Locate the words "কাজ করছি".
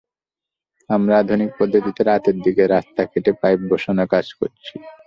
4.13-4.73